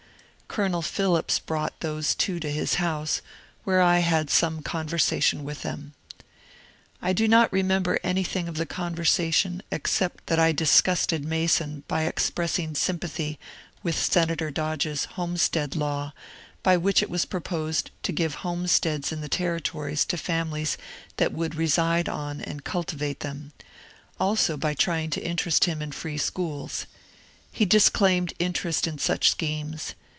[0.53, 3.21] Colonel Phillips brought those two to his house,
[3.63, 5.93] where I had some conversation with them.
[7.01, 12.59] I do not remember anything of the conversation except that I disgusted Mason by express
[12.59, 13.39] ing sympathy
[13.81, 16.11] with Senator Dodge's ^^ Homestead Law,"
[16.63, 20.77] by which it was proposed to give homesteads in the territories to families
[21.15, 23.53] that would reside on and cultivate them;
[24.19, 26.87] also by try ing to interest him in free schools.
[27.53, 29.93] He disclaimed interest in such schemes.